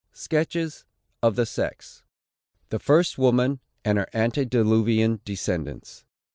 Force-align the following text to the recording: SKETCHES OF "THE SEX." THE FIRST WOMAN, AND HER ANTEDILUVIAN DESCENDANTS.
SKETCHES 0.13 0.83
OF 1.21 1.35
"THE 1.35 1.45
SEX." 1.45 2.01
THE 2.69 2.79
FIRST 2.79 3.19
WOMAN, 3.19 3.59
AND 3.85 3.99
HER 3.99 4.07
ANTEDILUVIAN 4.13 5.21
DESCENDANTS. 5.25 6.05